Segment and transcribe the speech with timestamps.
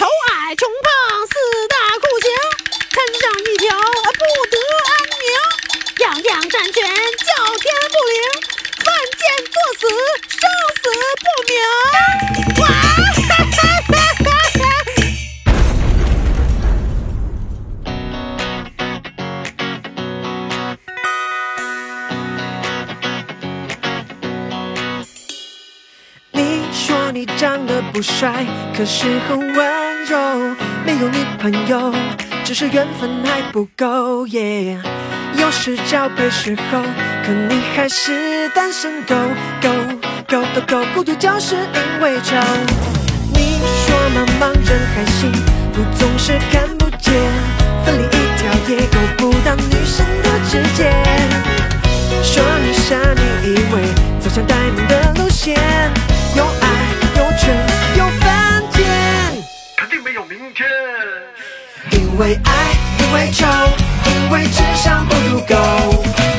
[0.00, 0.88] 丑矮穷胖
[1.28, 1.34] 四
[1.68, 2.32] 大酷刑
[2.88, 4.56] 啃上一条不得
[4.88, 4.90] 安
[5.20, 5.28] 宁，
[5.98, 8.16] 样样占全叫天不灵，
[8.82, 9.82] 犯贱作死
[10.26, 10.40] 生
[10.80, 10.88] 死
[11.20, 11.52] 不明。
[12.62, 12.64] 哇！
[13.28, 13.60] 哈哈
[13.90, 13.92] 哈
[14.24, 14.28] 哈
[14.58, 14.64] 哈！
[26.32, 26.40] 你
[26.72, 30.16] 说你长得不帅，可是很温柔。
[30.84, 31.92] 没有女朋友，
[32.44, 34.78] 只是缘分还不够耶。
[35.36, 36.80] 有时交配时候，
[37.24, 39.14] 可你还是单身狗
[39.60, 39.70] 狗
[40.28, 42.36] 狗狗狗，孤独就是因为丑。
[43.34, 45.30] 你说茫茫人海幸
[45.72, 47.14] 福总是看不见，
[47.84, 50.92] 分离一条也够不到女生的指尖。
[52.22, 53.82] 说你傻，你以为
[54.18, 54.99] 走向呆萌的
[60.02, 60.68] 没有明天。
[61.92, 62.52] 因为爱，
[62.98, 63.46] 因为愁，
[64.06, 65.54] 因为智商不如狗，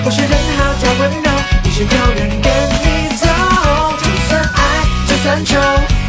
[0.04, 1.32] 不是人好假温柔，
[1.64, 3.28] 女生有人跟你走。
[3.98, 4.60] 就算爱，
[5.08, 5.60] 就算穷，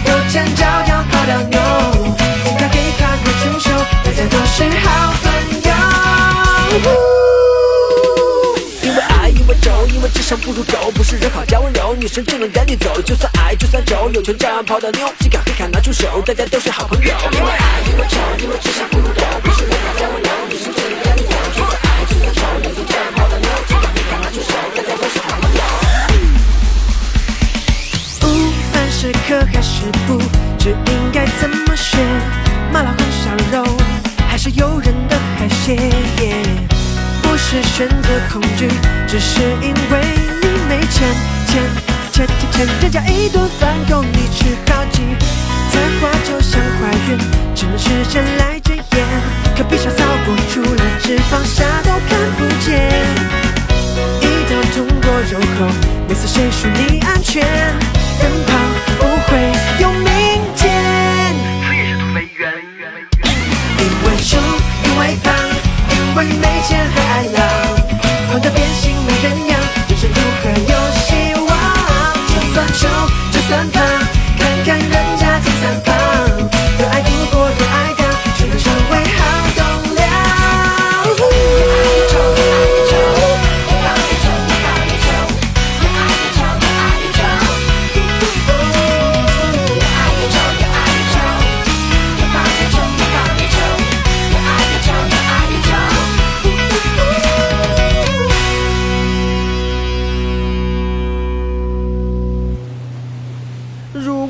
[0.07, 0.67] 有钱照
[10.23, 13.03] 智商不如狗，不是人好加温柔，女生就能赶你走。
[13.03, 17.13] 就算矮，就算丑，有权照样跑到妞，谁敢黑卡拿出手，大家都是好朋友。
[17.33, 21.35] 因为矮，因为丑，因为智商不如狗，不是人好加温柔，女生就能赶你走。
[21.57, 25.61] 就算矮，就算丑，有权照样跑到妞，谁敢黑卡拿出手，大家都是好朋友。
[28.23, 30.23] 午饭是可还是不？
[30.57, 31.99] 只应该怎么选？
[32.73, 33.67] 麻辣红烧肉，
[34.29, 35.77] 还是诱人的海鲜？
[37.23, 38.69] 不是选择恐惧，
[39.09, 40.12] 只是因为，
[42.65, 45.01] 人家一顿饭够你吃好几。
[45.71, 47.11] 才华就像怀孕，
[47.55, 48.83] 只能时间来检验。
[49.57, 52.67] 可比小骚过，除了脂肪啥都看不见。
[54.21, 55.61] 一刀捅过肉后，
[56.09, 57.43] 每次谁说你安全？
[58.21, 58.51] 奔跑
[58.99, 59.31] 不会
[59.81, 60.11] 有明
[60.57, 60.71] 天，
[61.73, 61.77] 因
[62.15, 62.17] 为
[64.23, 64.39] 丑，
[64.85, 65.35] 因为胖，
[65.91, 67.41] 因为没钱和爱浪，
[68.31, 69.52] 胖的变形没人养，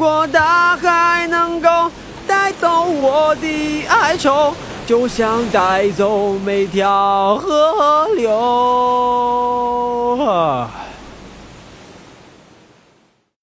[0.03, 1.69] 如果大海能够
[2.27, 4.53] 带走我的哀愁，
[4.85, 8.29] 就像带走每条河流。